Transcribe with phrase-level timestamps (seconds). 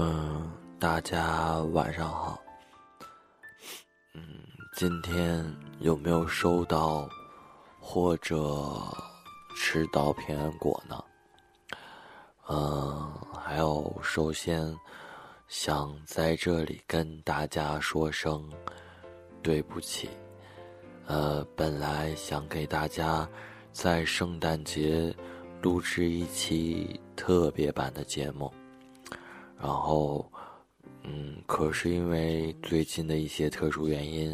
[0.00, 2.40] 嗯，大家晚上好。
[4.14, 4.22] 嗯，
[4.76, 5.44] 今天
[5.80, 7.08] 有没有收到
[7.80, 8.36] 或者
[9.56, 11.04] 吃到平安果呢？
[12.48, 14.72] 嗯，还有，首先
[15.48, 18.48] 想在这里跟大家说声
[19.42, 20.08] 对不起。
[21.06, 23.28] 呃，本来想给大家
[23.72, 25.12] 在圣诞节
[25.60, 28.48] 录制一期特别版的节目。
[29.60, 30.30] 然后，
[31.02, 34.30] 嗯，可是因为最近的一些特殊原因，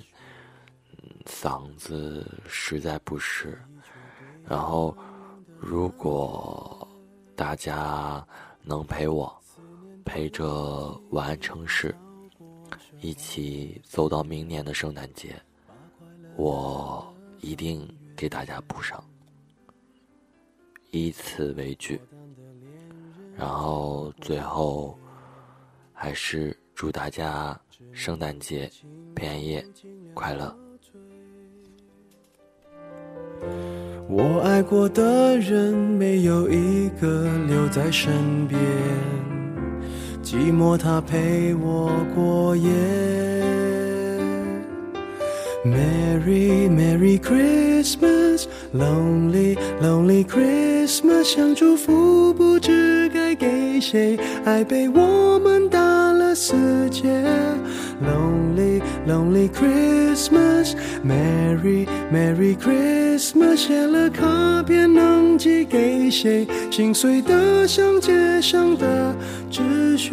[0.91, 3.59] 嗯，嗓子实在不适。
[4.47, 4.95] 然后，
[5.59, 6.87] 如果
[7.35, 8.23] 大家
[8.63, 9.35] 能陪我，
[10.05, 11.95] 陪着晚安城市，
[13.01, 15.41] 一起走到明年的圣诞节，
[16.37, 19.03] 我一定给大家补上，
[20.91, 21.99] 以此为据。
[23.35, 24.99] 然后最后。
[26.05, 27.59] 还是祝大家
[27.91, 28.71] 圣诞节
[29.15, 29.65] 平安夜
[30.13, 30.55] 快乐。
[34.07, 38.61] 我爱过的人没有一个留在身边，
[40.23, 42.71] 寂寞他陪我过夜。
[45.65, 55.55] Merry Merry Christmas，Lonely Lonely Christmas，想祝福不知该给谁，爱被我们。
[56.47, 57.09] 世界
[58.05, 66.47] ，Lonely Lonely Christmas，Merry Merry Christmas，写了卡片能寄给谁？
[66.71, 69.17] 心碎的像街上的
[69.51, 70.13] 纸屑。